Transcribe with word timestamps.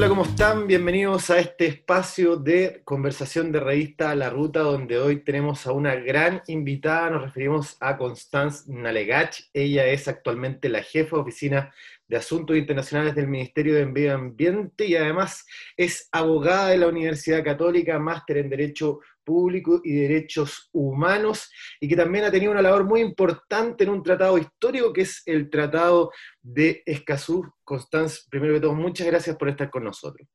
Hola, 0.00 0.08
¿cómo 0.08 0.22
están? 0.22 0.66
Bienvenidos 0.66 1.28
a 1.28 1.38
este 1.38 1.66
espacio 1.66 2.36
de 2.36 2.80
conversación 2.86 3.52
de 3.52 3.60
revista 3.60 4.14
La 4.14 4.30
Ruta, 4.30 4.60
donde 4.60 4.96
hoy 4.96 5.22
tenemos 5.22 5.66
a 5.66 5.72
una 5.72 5.94
gran 5.94 6.40
invitada. 6.46 7.10
Nos 7.10 7.22
referimos 7.24 7.76
a 7.80 7.98
Constance 7.98 8.64
Nalegach. 8.66 9.36
Ella 9.52 9.84
es 9.84 10.08
actualmente 10.08 10.70
la 10.70 10.82
jefa 10.82 11.16
de 11.16 11.22
oficina 11.22 11.74
de 12.10 12.16
Asuntos 12.16 12.56
Internacionales 12.56 13.14
del 13.14 13.28
Ministerio 13.28 13.72
de 13.72 13.86
Medio 13.86 14.16
Ambiente 14.16 14.84
y 14.84 14.96
además 14.96 15.46
es 15.76 16.08
abogada 16.10 16.70
de 16.70 16.78
la 16.78 16.88
Universidad 16.88 17.44
Católica, 17.44 18.00
máster 18.00 18.38
en 18.38 18.50
Derecho 18.50 18.98
Público 19.22 19.80
y 19.84 19.92
Derechos 19.94 20.70
Humanos, 20.72 21.52
y 21.78 21.86
que 21.86 21.94
también 21.94 22.24
ha 22.24 22.32
tenido 22.32 22.50
una 22.50 22.62
labor 22.62 22.84
muy 22.84 23.00
importante 23.00 23.84
en 23.84 23.90
un 23.90 24.02
tratado 24.02 24.38
histórico 24.38 24.92
que 24.92 25.02
es 25.02 25.22
el 25.24 25.48
Tratado 25.48 26.10
de 26.42 26.82
Escazú. 26.84 27.48
Constanz, 27.62 28.26
primero 28.28 28.54
que 28.54 28.60
todo, 28.60 28.74
muchas 28.74 29.06
gracias 29.06 29.36
por 29.36 29.48
estar 29.48 29.70
con 29.70 29.84
nosotros. 29.84 30.26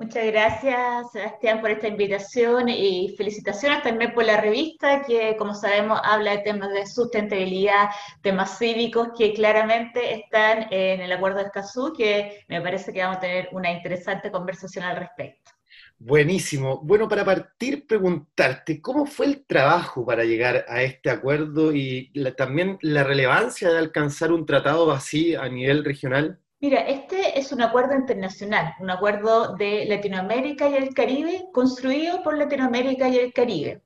Muchas 0.00 0.24
gracias, 0.28 1.12
Sebastián, 1.12 1.60
por 1.60 1.70
esta 1.70 1.86
invitación 1.86 2.70
y 2.70 3.14
felicitaciones 3.18 3.82
también 3.82 4.14
por 4.14 4.24
la 4.24 4.40
revista 4.40 5.02
que, 5.02 5.36
como 5.36 5.54
sabemos, 5.54 6.00
habla 6.02 6.30
de 6.30 6.38
temas 6.38 6.72
de 6.72 6.86
sustentabilidad, 6.86 7.90
temas 8.22 8.56
cívicos 8.56 9.08
que 9.16 9.34
claramente 9.34 10.14
están 10.14 10.68
en 10.70 11.02
el 11.02 11.12
Acuerdo 11.12 11.40
de 11.40 11.44
Escazú, 11.44 11.92
que 11.94 12.46
me 12.48 12.62
parece 12.62 12.94
que 12.94 13.02
vamos 13.02 13.18
a 13.18 13.20
tener 13.20 13.50
una 13.52 13.70
interesante 13.70 14.30
conversación 14.30 14.86
al 14.86 14.96
respecto. 14.96 15.50
Buenísimo. 15.98 16.80
Bueno, 16.82 17.06
para 17.06 17.22
partir, 17.22 17.86
preguntarte, 17.86 18.80
¿cómo 18.80 19.04
fue 19.04 19.26
el 19.26 19.44
trabajo 19.44 20.06
para 20.06 20.24
llegar 20.24 20.64
a 20.66 20.80
este 20.80 21.10
acuerdo 21.10 21.74
y 21.74 22.10
también 22.38 22.78
la 22.80 23.04
relevancia 23.04 23.68
de 23.68 23.76
alcanzar 23.76 24.32
un 24.32 24.46
tratado 24.46 24.90
así 24.92 25.34
a 25.34 25.46
nivel 25.50 25.84
regional? 25.84 26.40
Mira, 26.60 26.80
este 26.80 27.38
es 27.38 27.52
un 27.52 27.62
acuerdo 27.62 27.94
internacional, 27.94 28.74
un 28.80 28.90
acuerdo 28.90 29.56
de 29.56 29.86
Latinoamérica 29.86 30.68
y 30.68 30.74
el 30.74 30.92
Caribe, 30.92 31.48
construido 31.52 32.22
por 32.22 32.36
Latinoamérica 32.36 33.08
y 33.08 33.16
el 33.16 33.32
Caribe. 33.32 33.82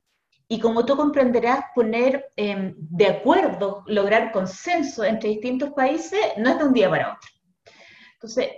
Y 0.48 0.58
como 0.58 0.84
tú 0.84 0.96
comprenderás, 0.96 1.66
poner 1.74 2.26
em, 2.36 2.74
de 2.76 3.06
acuerdo, 3.06 3.84
lograr 3.86 4.32
consenso 4.32 5.04
entre 5.04 5.30
distintos 5.30 5.70
países, 5.70 6.20
no 6.36 6.50
es 6.50 6.58
de 6.58 6.64
un 6.64 6.72
día 6.72 6.90
para 6.90 7.14
otro. 7.14 7.30
Entonces, 8.14 8.48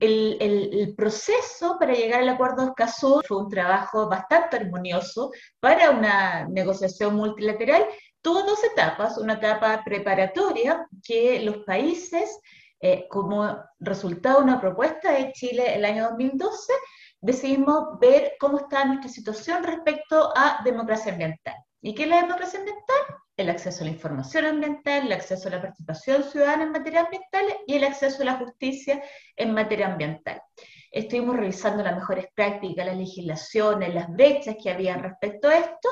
el, 0.00 0.94
proceso 0.96 1.76
para 1.78 1.92
llegar 1.92 2.22
al 2.22 2.28
acuerdo 2.28 2.62
de 2.62 2.68
Escazú 2.68 3.20
fue 3.26 3.36
un 3.36 3.48
trabajo 3.48 4.08
bastante 4.08 4.56
armonioso 4.56 5.30
para 5.60 5.90
una 5.90 6.46
negociación 6.48 7.16
multilateral. 7.16 7.84
Tuvo 8.22 8.42
dos 8.42 8.62
etapas, 8.64 9.18
una 9.18 9.34
etapa 9.34 9.82
preparatoria 9.84 10.86
que 11.04 11.40
los 11.42 11.58
países, 11.58 12.40
eh, 12.80 13.06
como 13.08 13.58
resultado 13.78 14.38
de 14.38 14.44
una 14.44 14.60
propuesta 14.60 15.12
de 15.12 15.32
Chile 15.32 15.74
el 15.74 15.84
año 15.84 16.10
2012, 16.10 16.72
decidimos 17.20 17.98
ver 18.00 18.34
cómo 18.38 18.58
está 18.58 18.84
nuestra 18.84 19.10
situación 19.10 19.64
respecto 19.64 20.32
a 20.36 20.60
democracia 20.64 21.12
ambiental. 21.12 21.56
¿Y 21.80 21.94
qué 21.94 22.04
es 22.04 22.08
la 22.08 22.22
democracia 22.22 22.58
ambiental? 22.58 22.96
el 23.38 23.50
acceso 23.50 23.82
a 23.82 23.86
la 23.86 23.92
información 23.92 24.44
ambiental, 24.44 25.06
el 25.06 25.12
acceso 25.12 25.48
a 25.48 25.52
la 25.52 25.62
participación 25.62 26.24
ciudadana 26.24 26.64
en 26.64 26.72
materia 26.72 27.02
ambiental 27.02 27.44
y 27.66 27.76
el 27.76 27.84
acceso 27.84 28.22
a 28.22 28.26
la 28.26 28.36
justicia 28.36 29.00
en 29.36 29.54
materia 29.54 29.86
ambiental. 29.86 30.42
Estuvimos 30.90 31.36
revisando 31.36 31.84
las 31.84 31.94
mejores 31.94 32.26
prácticas, 32.34 32.84
las 32.84 32.96
legislaciones, 32.96 33.94
las 33.94 34.10
brechas 34.10 34.56
que 34.60 34.70
había 34.70 34.96
respecto 34.96 35.48
a 35.48 35.58
esto, 35.58 35.88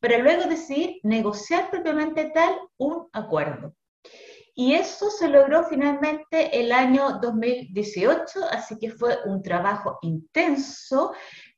para 0.00 0.18
luego 0.18 0.44
decidir 0.44 1.00
negociar 1.02 1.70
propiamente 1.70 2.30
tal 2.34 2.58
un 2.76 3.08
acuerdo. 3.12 3.74
Y 4.54 4.74
eso 4.74 5.10
se 5.10 5.28
logró 5.28 5.64
finalmente 5.64 6.60
el 6.60 6.72
año 6.72 7.18
2018, 7.20 8.44
así 8.50 8.78
que 8.78 8.90
fue 8.90 9.18
un 9.26 9.42
trabajo 9.42 9.98
intenso, 10.02 11.12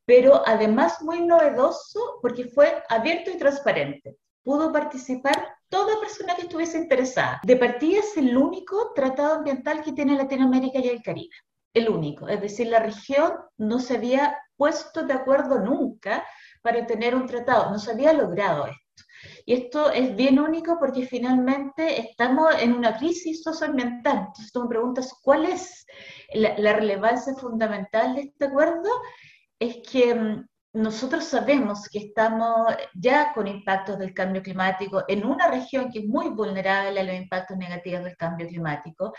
pero 0.05 0.43
además 0.47 1.03
muy 1.03 1.23
novedoso 1.23 2.19
porque 2.21 2.47
fue 2.47 2.83
abierto 2.89 3.31
y 3.31 3.39
transparente 3.39 4.17
pudo 4.43 4.73
participar 4.73 5.57
toda 5.69 6.01
persona 6.01 6.35
que 6.35 6.43
estuviese 6.43 6.79
interesada. 6.79 7.41
De 7.45 7.57
partida 7.57 8.01
es 8.01 8.17
el 8.17 8.37
único 8.37 8.93
tratado 8.95 9.35
ambiental 9.35 9.83
que 9.83 9.93
tiene 9.93 10.17
Latinoamérica 10.17 10.79
y 10.79 10.89
el 10.89 11.03
Caribe. 11.03 11.35
El 11.75 11.89
único. 11.89 12.29
Es 12.29 12.41
decir, 12.41 12.67
la 12.67 12.81
región 12.81 13.33
no 13.57 13.79
se 13.79 13.97
había 13.97 14.37
puesto 14.57 15.05
de 15.05 15.15
acuerdo 15.15 15.59
nunca 15.61 16.27
para 16.61 16.87
tener 16.87 17.15
un 17.15 17.27
tratado. 17.27 17.71
No 17.71 17.79
se 17.79 17.93
había 17.93 18.13
logrado 18.13 18.67
esto. 18.67 18.83
Y 19.45 19.55
esto 19.55 19.91
es 19.91 20.15
bien 20.17 20.39
único 20.39 20.79
porque 20.79 21.07
finalmente 21.07 22.01
estamos 22.01 22.55
en 22.61 22.73
una 22.73 22.97
crisis 22.97 23.43
socioambiental. 23.43 24.19
Entonces 24.19 24.53
tú 24.53 24.63
me 24.63 24.69
preguntas, 24.69 25.15
¿cuál 25.23 25.47
es 25.47 25.87
la, 26.33 26.73
relevancia 26.75 27.35
fundamental 27.35 28.15
de 28.15 28.23
este 28.23 28.47
acuerdo? 28.47 28.89
Es 29.59 29.79
que 29.89 30.15
mm, 30.15 30.47
nosotros 30.75 31.25
sabemos 31.25 31.89
que 31.89 31.99
estamos 31.99 32.75
ya 32.95 33.33
con 33.35 33.47
impactos 33.47 33.99
del 33.99 34.15
cambio 34.15 34.43
climático 34.43 35.05
en 35.07 35.27
una 35.27 35.49
región 35.49 35.91
que 35.91 36.01
es 36.01 36.07
muy 36.07 36.31
vulnerable 36.31 36.99
a 36.99 37.05
los 37.05 37.15
impactos 37.15 37.57
negativos 37.59 38.05
del 38.05 38.17
cambio 38.17 38.49
climático. 38.49 39.13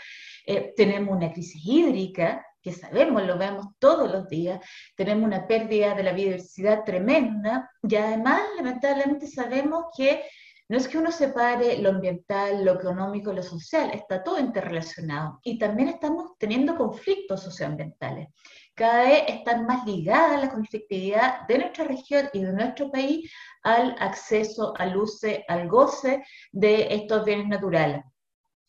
Eh, 0.46 0.72
tenemos 0.76 1.16
una 1.16 1.32
crisis 1.32 1.62
hídrica, 1.64 2.44
que 2.60 2.72
sabemos, 2.72 3.22
lo 3.24 3.36
vemos 3.36 3.66
todos 3.78 4.10
los 4.10 4.26
días. 4.28 4.58
Tenemos 4.96 5.24
una 5.24 5.46
pérdida 5.46 5.94
de 5.94 6.02
la 6.02 6.12
biodiversidad 6.12 6.82
tremenda 6.82 7.70
y 7.82 7.94
además, 7.94 8.40
lamentablemente, 8.56 9.26
sabemos 9.26 9.86
que 9.96 10.24
no 10.68 10.78
es 10.78 10.88
que 10.88 10.98
uno 10.98 11.12
separe 11.12 11.78
lo 11.78 11.90
ambiental, 11.90 12.64
lo 12.64 12.74
económico, 12.74 13.32
lo 13.32 13.42
social, 13.42 13.90
está 13.92 14.22
todo 14.22 14.38
interrelacionado. 14.38 15.40
Y 15.42 15.58
también 15.58 15.88
estamos 15.88 16.32
teniendo 16.38 16.76
conflictos 16.76 17.42
socioambientales 17.42 18.28
cada 18.74 19.04
vez 19.04 19.24
están 19.28 19.66
más 19.66 19.86
ligadas 19.86 20.40
la 20.40 20.50
conflictividad 20.50 21.46
de 21.46 21.58
nuestra 21.58 21.84
región 21.84 22.28
y 22.32 22.42
de 22.42 22.52
nuestro 22.52 22.90
país 22.90 23.30
al 23.62 23.94
acceso, 24.00 24.74
al 24.76 24.96
uso, 24.96 25.28
al 25.48 25.68
goce 25.68 26.24
de 26.52 26.94
estos 26.94 27.24
bienes 27.24 27.46
naturales. 27.46 28.02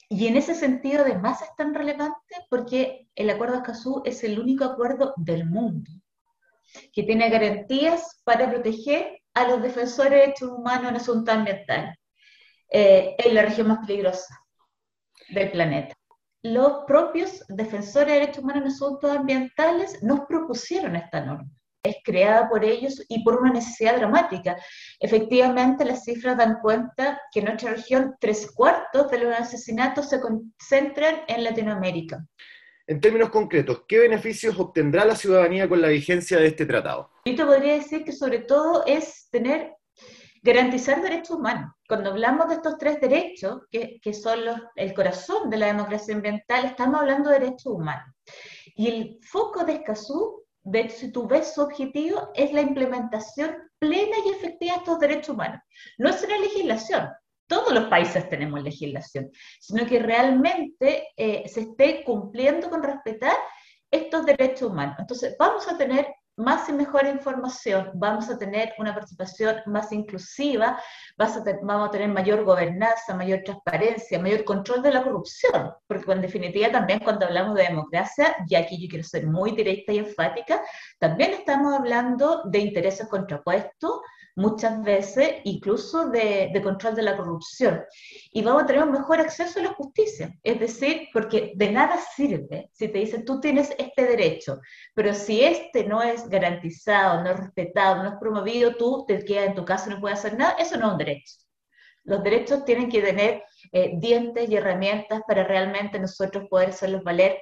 Y 0.07 0.27
en 0.27 0.37
ese 0.37 0.53
sentido, 0.53 1.01
además, 1.01 1.41
es 1.41 1.49
tan 1.57 1.73
relevante 1.73 2.35
porque 2.49 3.07
el 3.15 3.29
Acuerdo 3.31 3.55
Escazú 3.55 4.03
es 4.05 4.23
el 4.23 4.39
único 4.39 4.63
acuerdo 4.63 5.13
del 5.17 5.49
mundo 5.49 5.89
que 6.93 7.03
tiene 7.03 7.29
garantías 7.29 8.21
para 8.23 8.49
proteger 8.49 9.21
a 9.35 9.47
los 9.47 9.61
defensores 9.61 10.11
de 10.11 10.17
derechos 10.17 10.49
humanos 10.49 10.89
en 10.89 10.95
asuntos 10.95 11.33
ambientales 11.33 11.95
eh, 12.71 13.15
en 13.19 13.35
la 13.35 13.43
región 13.43 13.67
más 13.67 13.85
peligrosa 13.85 14.35
del 15.29 15.51
planeta 15.51 15.95
los 16.45 16.85
propios 16.85 17.43
defensores 17.47 18.07
de 18.07 18.19
derechos 18.19 18.43
humanos 18.43 18.61
en 18.61 18.71
asuntos 18.71 19.09
ambientales 19.09 20.03
nos 20.03 20.21
propusieron 20.27 20.95
esta 20.95 21.25
norma. 21.25 21.49
Es 21.81 21.95
creada 22.03 22.47
por 22.47 22.63
ellos 22.63 23.03
y 23.09 23.23
por 23.23 23.41
una 23.41 23.53
necesidad 23.53 23.97
dramática. 23.97 24.55
Efectivamente, 24.99 25.85
las 25.85 26.03
cifras 26.03 26.37
dan 26.37 26.59
cuenta 26.61 27.19
que 27.31 27.39
en 27.39 27.45
nuestra 27.45 27.71
región 27.71 28.13
tres 28.19 28.51
cuartos 28.53 29.09
de 29.09 29.19
los 29.19 29.33
asesinatos 29.33 30.09
se 30.09 30.21
concentran 30.21 31.21
en 31.27 31.43
Latinoamérica. 31.43 32.23
En 32.85 33.01
términos 33.01 33.29
concretos, 33.31 33.83
¿qué 33.87 33.97
beneficios 33.97 34.59
obtendrá 34.59 35.03
la 35.03 35.15
ciudadanía 35.15 35.67
con 35.67 35.81
la 35.81 35.87
vigencia 35.87 36.37
de 36.37 36.45
este 36.45 36.67
tratado? 36.67 37.11
Yo 37.27 37.35
te 37.35 37.43
podría 37.43 37.73
decir 37.73 38.03
que 38.05 38.11
sobre 38.11 38.39
todo 38.39 38.85
es 38.85 39.27
tener 39.31 39.73
garantizar 40.43 41.01
derechos 41.01 41.31
humanos. 41.31 41.71
Cuando 41.87 42.11
hablamos 42.11 42.49
de 42.49 42.55
estos 42.55 42.77
tres 42.77 43.01
derechos, 43.01 43.63
que, 43.71 43.99
que 43.99 44.13
son 44.13 44.45
los, 44.45 44.61
el 44.75 44.93
corazón 44.93 45.49
de 45.49 45.57
la 45.57 45.65
democracia 45.65 46.13
ambiental, 46.13 46.65
estamos 46.65 47.01
hablando 47.01 47.31
de 47.31 47.39
derechos 47.39 47.73
humanos. 47.73 48.13
Y 48.75 48.87
el 48.89 49.19
foco 49.23 49.63
de 49.63 49.73
Escazú, 49.73 50.43
de 50.61 50.87
si 50.89 51.11
tú 51.11 51.27
ves 51.27 51.55
su 51.55 51.61
objetivo, 51.61 52.29
es 52.35 52.53
la 52.53 52.61
implementación 52.61 53.55
plena 53.79 54.17
y 54.23 54.29
efectiva 54.29 54.73
de 54.73 54.79
estos 54.79 54.99
derechos 54.99 55.29
humanos. 55.29 55.61
No 55.97 56.09
es 56.09 56.23
una 56.23 56.37
legislación, 56.37 57.09
todos 57.47 57.73
los 57.73 57.85
países 57.85 58.29
tenemos 58.29 58.61
legislación, 58.61 59.31
sino 59.59 59.87
que 59.87 59.97
realmente 59.97 61.07
eh, 61.17 61.47
se 61.47 61.61
esté 61.61 62.03
cumpliendo 62.03 62.69
con 62.69 62.83
respetar 62.83 63.35
estos 63.89 64.27
derechos 64.27 64.69
humanos. 64.69 64.97
Entonces, 64.99 65.35
vamos 65.39 65.67
a 65.67 65.75
tener 65.75 66.07
más 66.37 66.67
y 66.67 66.73
mejor 66.73 67.05
información, 67.07 67.91
vamos 67.93 68.29
a 68.29 68.37
tener 68.37 68.73
una 68.77 68.93
participación 68.93 69.57
más 69.67 69.91
inclusiva, 69.91 70.79
vamos 71.17 71.37
a 71.37 71.91
tener 71.91 72.09
mayor 72.09 72.43
gobernanza, 72.43 73.15
mayor 73.15 73.41
transparencia, 73.43 74.19
mayor 74.19 74.43
control 74.43 74.81
de 74.81 74.91
la 74.91 75.03
corrupción, 75.03 75.71
porque 75.87 76.11
en 76.11 76.21
definitiva 76.21 76.71
también 76.71 76.99
cuando 76.99 77.25
hablamos 77.25 77.55
de 77.55 77.63
democracia, 77.63 78.35
y 78.47 78.55
aquí 78.55 78.81
yo 78.81 78.89
quiero 78.89 79.03
ser 79.03 79.27
muy 79.27 79.51
directa 79.51 79.93
y 79.93 79.99
enfática, 79.99 80.61
también 80.99 81.31
estamos 81.31 81.73
hablando 81.73 82.43
de 82.45 82.59
intereses 82.59 83.07
contrapuestos, 83.07 84.01
muchas 84.35 84.83
veces 84.83 85.35
incluso 85.45 86.09
de, 86.09 86.51
control 86.63 86.95
de 86.95 87.03
la 87.03 87.17
corrupción. 87.17 87.83
Y 88.31 88.41
vamos 88.41 88.63
a 88.63 88.65
tener 88.65 88.83
un 88.83 88.91
mejor 88.91 89.19
acceso 89.19 89.59
a 89.59 89.63
la 89.63 89.73
justicia. 89.73 90.37
Es 90.43 90.59
decir, 90.59 91.07
porque 91.13 91.53
de 91.55 91.71
nada 91.71 91.97
sirve 92.15 92.69
si 92.73 92.87
te 92.89 92.99
dicen 92.99 93.25
tú 93.25 93.39
tienes 93.39 93.73
este 93.77 94.03
derecho, 94.03 94.59
pero 94.93 95.13
si 95.13 95.43
este 95.43 95.85
no 95.85 96.01
es 96.01 96.27
garantizado, 96.29 97.23
no 97.23 97.31
es 97.31 97.37
respetado, 97.37 98.03
no 98.03 98.09
es 98.09 98.15
promovido, 98.19 98.75
tú 98.75 99.05
te 99.07 99.23
quedas 99.23 99.47
en 99.47 99.55
tu 99.55 99.65
casa 99.65 99.89
no 99.89 99.99
puedes 99.99 100.19
hacer 100.19 100.37
nada, 100.37 100.55
eso 100.59 100.77
no 100.77 100.87
es 100.87 100.91
un 100.93 100.97
derecho. 100.97 101.35
Los 102.03 102.23
derechos 102.23 102.65
tienen 102.65 102.89
que 102.89 103.01
tener 103.01 103.43
eh, 103.71 103.93
dientes 103.95 104.47
y 104.49 104.55
herramientas 104.55 105.21
para 105.27 105.43
realmente 105.43 105.97
nosotros 105.97 106.45
poder 106.49 106.69
hacerlos 106.69 107.03
valer 107.03 107.39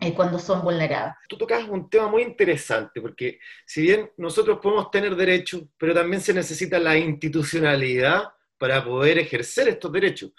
eh, 0.00 0.12
cuando 0.14 0.38
son 0.38 0.62
vulnerados. 0.62 1.14
Tú 1.28 1.36
tocas 1.36 1.68
un 1.68 1.88
tema 1.88 2.08
muy 2.08 2.22
interesante, 2.22 3.00
porque 3.00 3.38
si 3.64 3.82
bien 3.82 4.10
nosotros 4.16 4.58
podemos 4.62 4.90
tener 4.90 5.14
derechos, 5.14 5.62
pero 5.78 5.94
también 5.94 6.20
se 6.20 6.34
necesita 6.34 6.78
la 6.78 6.96
institucionalidad 6.96 8.24
para 8.58 8.84
poder 8.84 9.18
ejercer 9.18 9.68
estos 9.68 9.92
derechos. 9.92 10.32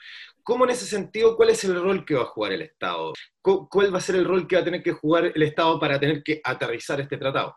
¿Cómo 0.43 0.65
en 0.65 0.71
ese 0.71 0.85
sentido, 0.85 1.35
cuál 1.35 1.49
es 1.49 1.63
el 1.63 1.81
rol 1.81 2.05
que 2.05 2.15
va 2.15 2.21
a 2.21 2.27
jugar 2.27 2.51
el 2.51 2.61
Estado? 2.61 3.13
¿Cuál 3.41 3.93
va 3.93 3.97
a 3.97 4.01
ser 4.01 4.15
el 4.15 4.25
rol 4.25 4.47
que 4.47 4.55
va 4.55 4.61
a 4.61 4.65
tener 4.65 4.83
que 4.83 4.91
jugar 4.91 5.31
el 5.33 5.41
Estado 5.41 5.79
para 5.79 5.99
tener 5.99 6.21
que 6.21 6.39
aterrizar 6.43 7.01
este 7.01 7.17
tratado? 7.17 7.55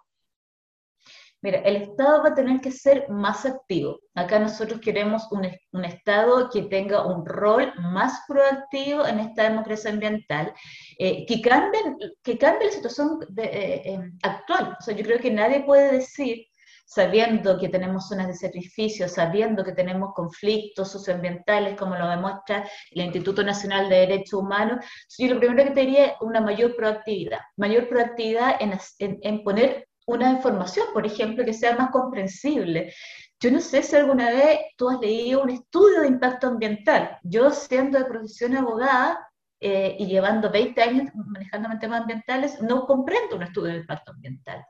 Mira, 1.40 1.58
el 1.60 1.76
Estado 1.76 2.22
va 2.22 2.30
a 2.30 2.34
tener 2.34 2.60
que 2.60 2.72
ser 2.72 3.08
más 3.08 3.46
activo. 3.46 4.00
Acá 4.14 4.40
nosotros 4.40 4.80
queremos 4.80 5.30
un, 5.30 5.48
un, 5.72 5.84
Estado 5.84 6.50
que 6.50 6.62
tenga 6.62 7.06
un 7.06 7.24
rol 7.24 7.72
más 7.76 8.22
proactivo 8.26 9.06
en 9.06 9.20
esta 9.20 9.44
democracia 9.44 9.90
ambiental, 9.90 10.52
eh, 10.98 11.24
que, 11.26 11.40
cambie, 11.40 11.80
que 12.24 12.36
cambie 12.36 12.66
la 12.66 12.72
situación 12.72 13.20
eh, 13.36 13.82
em, 13.84 14.18
actual. 14.22 14.76
O 14.80 14.82
sea, 14.82 14.96
yo 14.96 15.04
creo 15.04 15.20
que 15.20 15.30
nadie 15.30 15.62
puede 15.62 15.92
decir, 15.92 16.44
sabiendo 16.86 17.56
que 17.56 17.68
tenemos 17.68 18.08
zonas 18.08 18.26
de 18.26 18.34
sacrificio, 18.34 19.08
sabiendo 19.08 19.62
que 19.62 19.72
tenemos 19.72 20.14
conflictos 20.14 20.90
socioambientales, 20.90 21.78
como 21.78 21.94
lo 21.94 22.08
demuestra 22.08 22.68
el 22.90 23.02
Instituto 23.04 23.44
Nacional 23.44 23.88
de 23.88 23.96
Derechos 23.96 24.40
Humanos, 24.40 24.84
yo 25.16 25.34
lo 25.34 25.38
primero 25.38 25.64
que 25.64 25.70
te 25.70 25.80
diría 25.82 26.06
es 26.06 26.12
una 26.20 26.40
mayor 26.40 26.74
proactividad, 26.74 27.40
mayor 27.56 27.88
proactividad 27.88 28.56
en, 28.60 28.72
en, 28.98 29.18
en 29.22 29.44
poner 29.44 29.88
una 30.08 30.30
información, 30.30 30.86
por 30.94 31.06
ejemplo, 31.06 31.44
que 31.44 31.52
sea 31.52 31.76
más 31.76 31.90
comprensible. 31.90 32.92
Yo 33.38 33.50
no 33.50 33.60
sé 33.60 33.82
si 33.82 33.94
alguna 33.94 34.30
vez 34.30 34.60
tú 34.76 34.88
has 34.88 34.98
leído 35.00 35.42
un 35.42 35.50
estudio 35.50 36.00
de 36.00 36.08
impacto 36.08 36.48
ambiental. 36.48 37.18
Yo, 37.22 37.50
siendo 37.50 37.98
de 37.98 38.06
profesión 38.06 38.56
abogada 38.56 39.28
eh, 39.60 39.96
y 39.98 40.06
llevando 40.06 40.50
20 40.50 40.82
años 40.82 41.10
manejando 41.14 41.68
temas 41.78 42.00
ambientales, 42.00 42.60
no 42.62 42.86
comprendo 42.86 43.36
un 43.36 43.42
estudio 43.42 43.72
de 43.72 43.80
impacto 43.80 44.12
ambiental. 44.12 44.64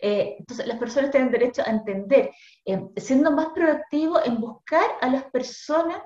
Eh, 0.00 0.36
entonces, 0.38 0.66
las 0.66 0.78
personas 0.78 1.10
tienen 1.10 1.30
derecho 1.30 1.62
a 1.64 1.70
entender, 1.70 2.30
eh, 2.64 2.82
siendo 2.96 3.30
más 3.30 3.48
proactivo 3.54 4.24
en 4.24 4.40
buscar 4.40 4.86
a 5.02 5.08
las 5.08 5.24
personas, 5.24 5.98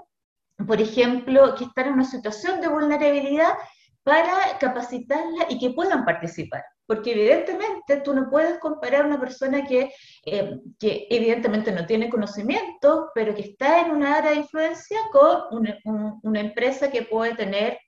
por 0.66 0.80
ejemplo, 0.80 1.54
que 1.54 1.64
están 1.64 1.86
en 1.86 1.92
una 1.94 2.04
situación 2.04 2.60
de 2.60 2.68
vulnerabilidad 2.68 3.54
para 4.02 4.58
capacitarla 4.58 5.46
y 5.48 5.58
que 5.60 5.70
puedan 5.70 6.04
participar 6.04 6.64
porque 6.86 7.12
evidentemente 7.12 8.00
tú 8.02 8.14
no 8.14 8.30
puedes 8.30 8.58
comparar 8.58 9.04
una 9.04 9.18
persona 9.18 9.66
que, 9.66 9.92
eh, 10.24 10.60
que 10.78 11.06
evidentemente 11.10 11.72
no 11.72 11.84
tiene 11.84 12.08
conocimiento, 12.08 13.10
pero 13.14 13.34
que 13.34 13.42
está 13.42 13.80
en 13.80 13.90
una 13.90 14.14
área 14.14 14.30
de 14.30 14.38
influencia 14.38 14.98
con 15.10 15.42
una, 15.50 15.78
una 16.22 16.40
empresa 16.40 16.90
que 16.90 17.02
puede 17.02 17.34
tener 17.34 17.78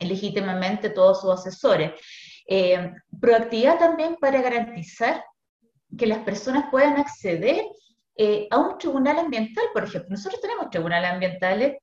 legítimamente 0.00 0.90
todos 0.90 1.20
sus 1.20 1.32
asesores. 1.32 1.92
Eh, 2.46 2.92
proactividad 3.20 3.78
también 3.78 4.16
para 4.16 4.40
garantizar 4.40 5.24
que 5.96 6.06
las 6.06 6.18
personas 6.18 6.66
puedan 6.70 6.96
acceder 6.96 7.64
eh, 8.16 8.46
a 8.50 8.58
un 8.58 8.78
tribunal 8.78 9.18
ambiental, 9.18 9.64
por 9.72 9.84
ejemplo. 9.84 10.10
Nosotros 10.10 10.40
tenemos 10.40 10.70
tribunales 10.70 11.10
ambientales 11.10 11.78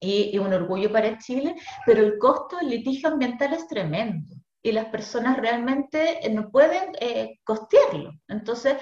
y, 0.00 0.30
y 0.32 0.38
un 0.38 0.52
orgullo 0.52 0.90
para 0.90 1.18
Chile, 1.18 1.54
pero 1.84 2.02
el 2.02 2.18
costo 2.18 2.56
del 2.56 2.70
litigio 2.70 3.10
ambiental 3.10 3.52
es 3.52 3.66
tremendo 3.68 4.41
y 4.62 4.72
las 4.72 4.86
personas 4.86 5.38
realmente 5.38 6.24
eh, 6.24 6.30
no 6.30 6.50
pueden 6.50 6.92
eh, 7.00 7.38
costearlo. 7.44 8.12
Entonces, 8.28 8.76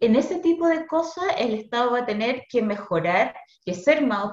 en 0.00 0.16
ese 0.16 0.38
tipo 0.40 0.66
de 0.68 0.86
cosas 0.86 1.24
el 1.38 1.54
Estado 1.54 1.92
va 1.92 2.00
a 2.00 2.06
tener 2.06 2.44
que 2.48 2.62
mejorar, 2.62 3.34
que 3.64 3.74
ser 3.74 4.06
más 4.06 4.32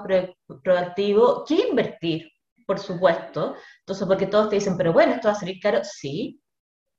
proactivo, 0.62 1.44
que 1.44 1.68
invertir, 1.68 2.30
por 2.66 2.78
supuesto. 2.78 3.56
Entonces, 3.80 4.06
porque 4.06 4.26
todos 4.26 4.48
te 4.48 4.56
dicen, 4.56 4.76
pero 4.76 4.92
bueno, 4.92 5.14
esto 5.14 5.28
va 5.28 5.34
a 5.34 5.38
salir 5.38 5.60
caro. 5.60 5.80
Sí, 5.82 6.40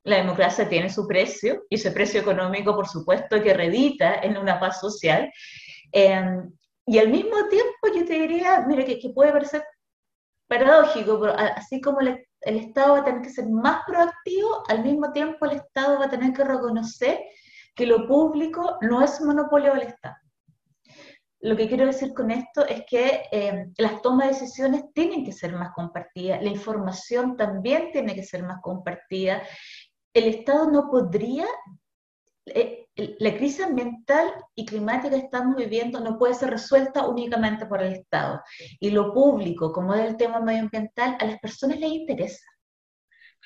la 0.04 0.18
democracia 0.18 0.70
tiene 0.70 0.90
su 0.90 1.08
precio 1.08 1.64
y 1.70 1.76
ese 1.76 1.92
precio 1.92 2.22
económico, 2.22 2.76
por 2.76 2.88
supuesto, 2.88 3.42
que 3.42 3.54
redita 3.54 4.16
en 4.22 4.38
una 4.38 4.60
paz 4.60 4.80
social. 4.80 5.32
Em, 5.92 6.52
y 6.86 7.00
al 7.00 7.10
mismo 7.10 7.48
tiempo 7.50 7.88
yo 7.96 8.06
te 8.06 8.14
diría, 8.14 8.64
mira, 8.68 8.86
que, 8.86 9.00
que 9.00 9.10
puede 9.10 9.32
parecer 9.32 9.64
paradójico, 10.48 11.20
pero 11.20 11.34
así 11.38 11.82
como 11.82 12.00
el, 12.48 12.58
Estado 12.58 12.94
va 12.94 13.00
a 13.00 13.04
tener 13.04 13.22
que 13.22 13.30
ser 13.30 13.48
más 13.48 13.82
proactivo, 13.86 14.64
al 14.68 14.84
mismo 14.84 15.12
tiempo 15.12 15.46
el 15.46 15.58
Estado 15.58 16.00
va 16.00 16.06
a 16.06 16.10
tener 16.10 16.34
que 16.34 16.44
reconocer 16.44 17.20
que 17.76 17.86
lo 17.86 18.08
público 18.08 18.78
no 18.82 19.02
es 19.02 19.22
monopolio 19.22 19.74
del 19.74 19.84
Estado. 19.84 20.16
Lo 21.40 21.56
que 21.56 21.68
quiero 21.68 21.86
decir 21.86 22.14
con 22.14 22.32
esto 22.32 22.66
es 22.66 22.84
que 22.90 23.24
eh, 23.32 23.68
las 23.78 24.02
tomas 24.02 24.28
de 24.28 24.34
decisiones 24.34 24.86
tienen 24.94 25.24
que 25.24 25.32
ser 25.32 25.54
más 25.54 25.72
compartidas, 25.76 26.42
la 26.42 26.50
información 26.50 27.38
también 27.38 27.92
tiene 27.92 28.16
que 28.16 28.24
ser 28.24 28.44
más 28.44 28.60
compartida. 28.62 29.44
El 30.14 30.26
Estado 30.26 30.72
no 30.72 30.90
podría 30.90 31.46
la 32.96 33.38
crisis 33.38 33.62
ambiental 33.62 34.28
y 34.56 34.66
climática 34.66 35.16
que 35.16 35.26
estamos 35.26 35.56
viviendo 35.56 36.00
no 36.00 36.18
puede 36.18 36.34
ser 36.34 36.50
resuelta 36.50 37.08
únicamente 37.08 37.66
por 37.66 37.82
el 37.82 37.94
Estado. 37.94 38.42
Y 38.80 38.92
lo 38.92 39.14
público, 39.14 39.72
como 39.72 39.94
es 39.94 40.08
el 40.08 40.18
tema 40.18 40.40
medioambiental, 40.40 41.18
a 41.20 41.26
las 41.26 41.40
personas 41.40 41.80
les 41.80 41.92
interesa. 41.92 42.46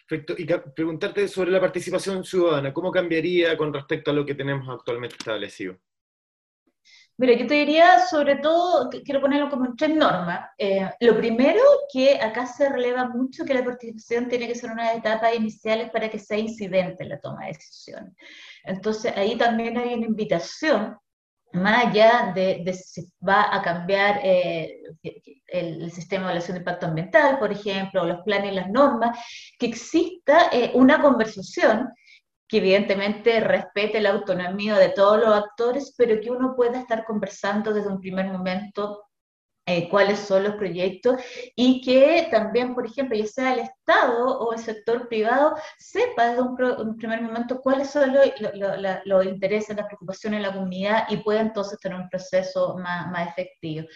Perfecto. 0.07 0.35
Y 0.37 0.45
preguntarte 0.75 1.27
sobre 1.27 1.51
la 1.51 1.59
participación 1.59 2.23
ciudadana, 2.23 2.73
¿cómo 2.73 2.91
cambiaría 2.91 3.57
con 3.57 3.73
respecto 3.73 4.11
a 4.11 4.13
lo 4.13 4.25
que 4.25 4.35
tenemos 4.35 4.67
actualmente 4.69 5.15
establecido? 5.17 5.77
Mira, 7.17 7.33
yo 7.33 7.45
te 7.45 7.53
diría, 7.53 7.99
sobre 7.99 8.37
todo, 8.37 8.89
quiero 9.05 9.21
ponerlo 9.21 9.49
como 9.49 9.65
en 9.67 9.75
tres 9.75 9.95
normas. 9.95 10.49
Eh, 10.57 10.89
lo 11.01 11.15
primero, 11.17 11.61
que 11.93 12.19
acá 12.19 12.47
se 12.47 12.67
releva 12.67 13.09
mucho 13.09 13.45
que 13.45 13.53
la 13.53 13.63
participación 13.63 14.27
tiene 14.27 14.47
que 14.47 14.55
ser 14.55 14.71
una 14.71 14.89
de 14.91 14.97
etapas 14.97 15.35
iniciales 15.35 15.91
para 15.91 16.09
que 16.09 16.17
sea 16.17 16.37
incidente 16.39 17.03
en 17.03 17.09
la 17.09 17.19
toma 17.19 17.41
de 17.45 17.53
decisiones. 17.53 18.13
Entonces, 18.63 19.13
ahí 19.15 19.37
también 19.37 19.77
hay 19.77 19.93
una 19.93 20.05
invitación, 20.05 20.97
más 21.53 21.85
allá 21.85 22.31
de, 22.33 22.73
si 22.73 23.11
va 23.27 23.53
a 23.53 23.61
cambiar 23.61 24.21
eh, 24.23 24.79
el, 25.47 25.91
sistema 25.91 26.23
de 26.23 26.31
evaluación 26.31 26.55
de 26.55 26.59
impacto 26.59 26.85
ambiental, 26.85 27.39
por 27.39 27.51
ejemplo, 27.51 28.05
los 28.05 28.21
planes 28.23 28.51
y 28.51 28.55
las 28.55 28.69
normas, 28.69 29.17
que 29.59 29.65
exista 29.65 30.49
eh, 30.51 30.71
una 30.75 31.01
conversación 31.01 31.89
que 32.47 32.57
evidentemente 32.57 33.39
respete 33.39 34.01
la 34.01 34.11
autonomía 34.11 34.77
de 34.77 34.89
todos 34.89 35.19
los 35.19 35.33
actores, 35.33 35.93
pero 35.97 36.19
que 36.21 36.29
uno 36.29 36.53
pueda 36.55 36.79
estar 36.79 37.05
conversando 37.05 37.73
desde 37.73 37.89
un 37.89 37.99
primer 37.99 38.27
momento 38.27 39.03
eh, 39.67 39.87
cuáles 39.89 40.19
son 40.19 40.43
los 40.43 40.55
proyectos 40.55 41.21
y 41.55 41.81
que 41.81 42.27
también, 42.31 42.73
por 42.73 42.85
ejemplo, 42.85 43.15
ya 43.15 43.27
sea 43.27 43.53
el 43.53 43.59
Estado 43.59 44.39
o 44.39 44.53
el 44.53 44.59
sector 44.59 45.07
privado, 45.07 45.55
sepa 45.77 46.29
desde 46.29 46.41
un, 46.41 46.97
primer 46.97 47.21
momento 47.21 47.61
cuáles 47.61 47.91
son 47.91 48.11
los, 48.13 49.25
intereses, 49.25 49.75
las 49.75 49.85
preocupaciones 49.85 50.39
de 50.41 50.47
la 50.47 50.53
comunidad 50.53 51.05
y 51.09 51.17
pueda 51.17 51.41
entonces 51.41 51.79
tener 51.79 51.99
un 51.99 52.09
proceso 52.09 52.75
más, 52.79 53.11
más 53.11 53.29
efectivo. 53.29 53.87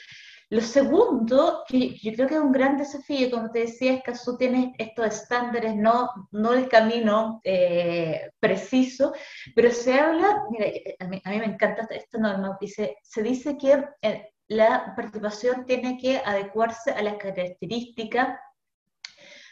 Lo 0.52 0.62
segundo, 0.62 1.64
que 1.68 1.98
yo 1.98 2.14
creo 2.14 2.28
que 2.28 2.36
es 2.36 2.40
un 2.40 2.52
gran 2.52 2.78
desafío, 2.78 3.32
como 3.32 3.50
te 3.50 3.62
decía, 3.62 3.96
es 3.96 4.04
que 4.04 4.14
tú 4.24 4.38
tienes 4.38 4.74
estos 4.78 5.08
estándares, 5.08 5.76
no, 5.76 6.12
no 6.32 6.54
el 6.54 6.70
camino 6.70 7.42
eh, 7.44 8.30
preciso, 8.40 9.14
pero 9.56 9.72
se 9.72 9.96
habla, 10.00 10.44
mira, 10.52 10.68
a 11.00 11.08
mí, 11.08 11.20
a 11.24 11.30
mí, 11.32 11.40
me 11.40 11.46
encanta 11.46 11.88
esta 11.90 12.20
norma, 12.20 12.56
dice, 12.62 12.96
se 13.02 13.24
dice 13.24 13.58
que 13.58 13.84
eh, 14.04 14.35
la 14.48 14.94
participación 14.96 15.66
tiene 15.66 15.98
que 15.98 16.18
adecuarse 16.18 16.92
a 16.92 17.02
las 17.02 17.16
características 17.16 18.40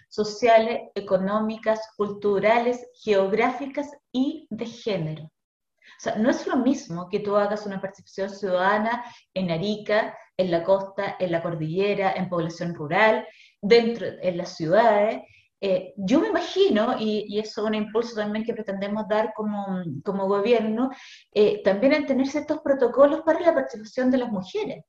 sociales, 0.10 0.90
económicas, 0.94 1.80
culturales, 1.98 2.88
geográficas 2.94 3.90
y 4.12 4.48
de 4.52 4.66
género. 4.68 5.24
O 5.24 6.00
sea, 6.00 6.16
no 6.16 6.30
es 6.30 6.46
lo 6.46 6.58
mismo 6.58 7.10
que 7.10 7.20
tú 7.20 7.36
hagas 7.36 7.66
una 7.66 7.82
participación 7.82 8.30
ciudadana 8.30 9.04
en 9.34 9.52
Arica, 9.52 10.16
en 10.38 10.52
la 10.52 10.64
costa, 10.64 11.16
en 11.20 11.32
la 11.32 11.42
cordillera, 11.42 12.14
en 12.14 12.30
población 12.30 12.76
rural, 12.76 13.28
dentro, 13.62 14.08
en 14.22 14.38
las 14.38 14.56
ciudades. 14.56 15.24
Eh, 15.65 15.93
yo 15.96 16.20
me 16.20 16.27
imagino, 16.27 16.98
y, 17.00 17.39
eso 17.39 17.62
es 17.62 17.67
un 17.67 17.74
impulso 17.74 18.15
también 18.15 18.43
que 18.43 18.53
pretendemos 18.53 19.08
dar 19.08 19.32
como, 19.34 19.82
como 20.03 20.27
gobierno, 20.27 20.89
eh, 21.32 21.63
también 21.63 21.93
en 21.93 22.05
tener 22.05 22.27
ciertos 22.27 22.60
protocolos 22.60 23.22
para 23.22 23.39
la 23.39 23.53
participación 23.53 24.12
de 24.12 24.17
las 24.17 24.29
mujeres. 24.29 24.84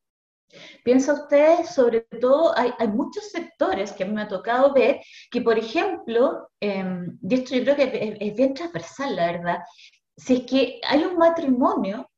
Piensa 0.84 1.12
usted, 1.12 1.64
sobre 1.64 2.00
todo, 2.20 2.58
hay, 2.58 2.72
hay, 2.80 2.88
muchos 2.88 3.30
sectores 3.30 3.92
que 3.92 4.02
a 4.02 4.06
mí 4.06 4.14
me 4.14 4.22
ha 4.22 4.28
tocado 4.28 4.74
ver 4.74 5.00
que, 5.30 5.40
por 5.42 5.56
ejemplo, 5.56 6.48
em, 6.58 7.18
y 7.22 7.34
esto 7.34 7.54
yo 7.54 7.62
creo 7.62 7.76
que 7.76 7.84
es, 7.84 8.16
es, 8.20 8.36
bien 8.36 8.52
transversal, 8.54 9.14
la 9.14 9.26
verdad, 9.26 9.58
si 10.16 10.38
es 10.38 10.42
que 10.42 10.80
hay 10.88 11.04
un 11.04 11.16
matrimonio, 11.16 12.10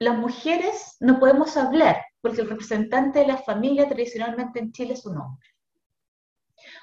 las 0.00 0.16
mujeres 0.16 0.96
no 1.00 1.20
podemos 1.20 1.54
hablar, 1.58 2.02
porque 2.22 2.40
el 2.40 2.48
representante 2.48 3.18
de 3.18 3.26
la 3.26 3.36
familia 3.36 3.86
tradicionalmente 3.86 4.58
en 4.58 4.72
Chile 4.72 4.94
es 4.94 5.04
un 5.04 5.18
hombre 5.18 5.48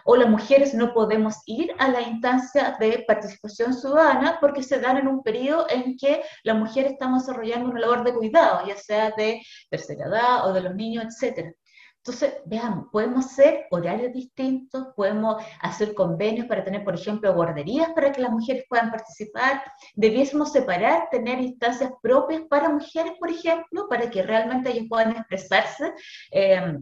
o 0.06 0.16
las 0.16 0.30
mujeres 0.30 0.74
no 0.74 0.94
podemos 0.94 1.36
ir 1.46 1.74
a 1.80 1.90
la 1.90 2.02
instancia 2.02 2.78
de 2.80 3.04
participación 3.08 3.74
ciudadana 3.74 4.38
porque 4.40 4.64
se 4.64 4.80
dan 4.80 4.98
en 4.98 5.08
un 5.08 5.24
periodo 5.24 5.66
en 5.70 5.98
que 5.98 6.22
la 6.44 6.54
mujer 6.54 6.86
está 6.86 7.12
desarrollando 7.12 7.72
una 7.72 7.80
labor 7.80 8.04
de 8.04 8.14
cuidado, 8.14 8.66
ya 8.68 8.78
sea 8.78 9.12
de 9.12 9.42
tercera 9.70 10.06
edad 10.06 10.48
o 10.48 10.54
de 10.54 10.62
los 10.62 10.76
niños, 10.76 11.06
etc. 11.06 11.56
Entonces, 11.98 12.36
veamos, 12.46 12.86
podemos 12.92 13.26
hacer 13.26 13.66
horarios 13.72 14.14
distintos, 14.14 14.90
podemos 14.96 15.44
hacer 15.60 15.96
convenios 15.96 16.46
para 16.46 16.64
tener, 16.64 16.84
por 16.84 16.94
ejemplo, 16.94 17.34
guarderías 17.34 17.90
para 17.94 18.12
que 18.12 18.22
las 18.22 18.32
mujeres 18.32 18.64
puedan 18.70 18.92
participar. 18.92 19.64
Debiésemos 19.96 20.52
separar, 20.52 21.10
tener 21.10 21.40
instancias 21.40 21.92
propias 22.04 22.44
para 22.48 22.70
mujeres, 22.70 23.14
por 23.20 23.32
ejemplo, 23.32 23.88
para 23.90 24.08
que 24.08 24.22
realmente 24.22 24.70
ellas 24.70 24.86
puedan 24.88 25.16
expresarse. 25.16 25.94
Eh, 26.30 26.78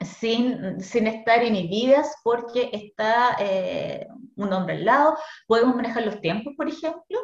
sin, 0.00 0.80
sin, 0.80 1.06
estar 1.06 1.44
inhibidas 1.44 2.14
porque 2.24 2.70
está 2.72 3.36
eh, 3.38 4.06
un 4.36 4.52
hombre 4.52 4.76
al 4.76 4.84
lado. 4.84 5.16
Podemos 5.46 5.76
manejar 5.76 6.04
los 6.04 6.20
tiempos, 6.20 6.54
por 6.56 6.68
ejemplo, 6.68 7.18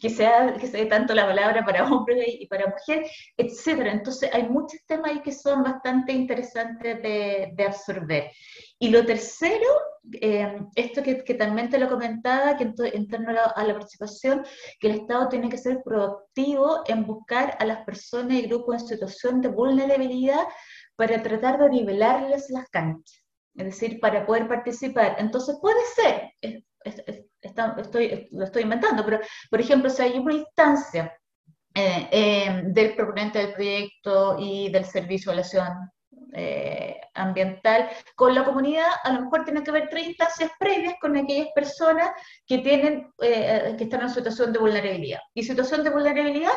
que 0.00 0.10
sea, 0.10 0.54
que 0.54 0.66
sea 0.66 0.88
tanto 0.88 1.14
la 1.14 1.26
palabra 1.26 1.64
para 1.64 1.84
hombre 1.84 2.24
y 2.26 2.46
para 2.46 2.68
mujer, 2.68 3.06
etcétera. 3.36 3.92
Entonces 3.92 4.30
hay 4.32 4.48
muchos 4.48 4.80
temas 4.86 5.10
ahí 5.10 5.20
que 5.20 5.32
son 5.32 5.62
bastante 5.62 6.12
interesantes 6.12 7.02
de, 7.02 7.52
de 7.54 7.64
absorber. 7.64 8.30
Y 8.78 8.88
lo 8.88 9.04
tercero, 9.04 9.68
eh, 10.20 10.58
esto 10.74 11.02
que, 11.02 11.22
que, 11.22 11.34
también 11.34 11.68
te 11.68 11.78
lo 11.78 11.88
comentaba, 11.88 12.56
que 12.56 12.64
en, 12.64 12.74
en 12.78 13.08
torno 13.08 13.30
a 13.30 13.32
la, 13.34 13.42
a 13.44 13.64
la, 13.64 13.74
participación, 13.74 14.42
que 14.80 14.88
el 14.88 15.00
Estado 15.00 15.28
tiene 15.28 15.50
que 15.50 15.58
ser 15.58 15.82
proactivo 15.84 16.82
en 16.86 17.04
buscar 17.04 17.56
a 17.60 17.66
las 17.66 17.84
personas 17.84 18.38
y 18.38 18.42
grupos 18.42 18.80
en 18.80 18.88
situación 18.88 19.40
de 19.42 19.48
vulnerabilidad 19.48 20.46
para 21.00 21.22
tratar 21.22 21.58
de 21.58 21.70
nivelarles 21.70 22.50
las 22.50 22.68
canchas, 22.68 23.24
es 23.54 23.64
decir, 23.64 23.98
para 24.00 24.26
poder 24.26 24.46
participar. 24.46 25.16
Entonces 25.18 25.56
puede 25.58 25.80
ser, 25.94 26.30
es, 26.42 26.62
es, 26.84 27.24
estoy, 27.40 28.28
lo 28.32 28.44
estoy 28.44 28.64
inventando, 28.64 29.02
pero 29.02 29.18
por 29.50 29.60
ejemplo, 29.62 29.88
si 29.88 30.02
hay 30.02 30.18
una 30.18 30.34
instancia 30.34 31.10
eh, 31.74 32.06
eh, 32.12 32.62
del 32.66 32.94
proponente 32.94 33.38
del 33.38 33.54
proyecto 33.54 34.36
y 34.38 34.68
del 34.68 34.84
servicio 34.84 35.32
de 35.32 35.38
evaluación 35.38 35.90
eh, 36.34 37.00
ambiental 37.14 37.88
con 38.14 38.34
la 38.34 38.44
comunidad, 38.44 38.90
a 39.02 39.14
lo 39.14 39.22
mejor 39.22 39.44
tiene 39.44 39.62
que 39.62 39.70
haber 39.70 39.88
tres 39.88 40.06
instancias 40.06 40.50
previas 40.58 40.96
con 41.00 41.16
aquellas 41.16 41.48
personas 41.54 42.10
que, 42.46 42.58
tienen, 42.58 43.10
eh, 43.22 43.74
que 43.78 43.84
están 43.84 44.02
en 44.02 44.10
situación 44.10 44.52
de 44.52 44.58
vulnerabilidad. 44.58 45.20
Y 45.32 45.44
situación 45.44 45.82
de 45.82 45.88
vulnerabilidad 45.88 46.52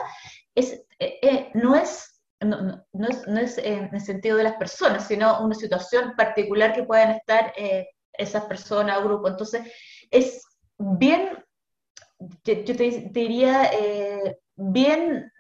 eh, 0.54 1.50
no 1.54 1.78
es 1.78 2.13
no, 2.46 3.08
es, 3.38 3.58
en 3.58 3.94
el 3.94 4.02
sentido 4.02 4.38
de 4.38 4.44
las 4.44 4.56
personas, 4.56 5.08
sino 5.08 5.44
una 5.44 5.56
situación 5.56 6.14
particular 6.16 6.74
que 6.74 6.84
puedan 6.84 7.12
estar 7.12 7.54
eh, 7.58 7.88
esas 8.14 8.46
personas 8.46 8.98
o 8.98 9.04
grupos. 9.04 9.32
Entonces, 9.32 9.72
es 10.12 10.42
bien, 10.78 11.30
yo 12.20 12.64
te, 12.64 13.10
diría, 13.12 13.72
eh, 13.74 14.38
bien 14.56 15.32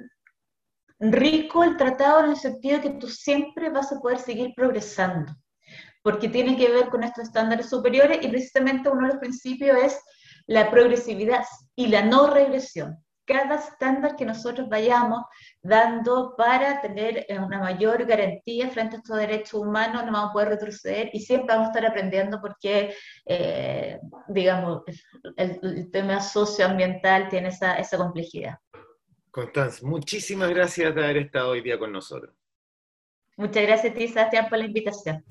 rico 0.99 1.63
el 1.63 1.77
tratado 1.77 2.23
en 2.23 2.31
el 2.31 2.37
sentido 2.37 2.77
de 2.77 2.83
que 2.83 2.99
tú 2.99 3.07
siempre 3.07 3.69
vas 3.69 3.91
a 3.91 3.99
poder 3.99 4.19
seguir 4.19 4.53
progresando, 4.55 5.33
porque 6.01 6.29
tiene 6.29 6.55
que 6.57 6.69
ver 6.69 6.89
con 6.89 7.03
estos 7.03 7.25
estándares 7.25 7.69
superiores 7.69 8.19
y 8.21 8.27
precisamente 8.29 8.89
uno 8.89 9.07
de 9.07 9.13
los 9.13 9.19
principios 9.19 9.77
es 9.83 9.99
la 10.47 10.69
progresividad 10.69 11.43
y 11.75 11.87
la 11.87 12.03
no 12.03 12.27
regresión 12.27 13.02
cada 13.25 13.55
estándar 13.55 14.15
que 14.15 14.25
nosotros 14.25 14.67
vayamos 14.69 15.23
dando 15.61 16.35
para 16.37 16.81
tener 16.81 17.25
eh, 17.27 17.39
una 17.39 17.59
mayor 17.59 18.05
garantía 18.05 18.69
frente 18.69 18.95
a 18.95 18.99
estos 18.99 19.17
derechos 19.17 19.53
humanos, 19.53 20.05
no 20.05 20.11
vamos 20.11 20.29
a 20.29 20.33
poder 20.33 20.49
retroceder 20.49 21.09
y 21.13 21.19
siempre 21.19 21.55
vamos 21.55 21.67
a 21.67 21.71
estar 21.71 21.85
aprendiendo 21.85 22.39
porque, 22.41 22.95
eh, 23.25 23.99
digamos, 24.27 24.81
el, 25.37 25.59
el, 25.61 25.91
tema 25.91 26.19
socioambiental 26.19 27.29
tiene 27.29 27.49
esa, 27.49 27.75
esa 27.75 27.97
complejidad. 27.97 28.57
Constanza, 29.31 29.85
muchísimas 29.85 30.49
gracias 30.49 30.93
de 30.93 31.03
haber 31.03 31.17
estado 31.17 31.51
hoy 31.51 31.61
día 31.61 31.79
con 31.79 31.91
nosotros. 31.91 32.35
Muchas 33.35 33.63
gracias 33.63 33.93
a 33.93 33.95
ti, 33.95 34.07
Sebastián, 34.07 34.47
por 34.47 34.59
la 34.59 34.65
invitación. 34.65 35.23